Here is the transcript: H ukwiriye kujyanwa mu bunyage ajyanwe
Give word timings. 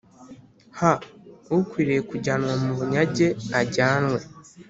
H 0.79 0.79
ukwiriye 1.55 2.01
kujyanwa 2.09 2.53
mu 2.63 2.71
bunyage 2.79 3.27
ajyanwe 3.59 4.19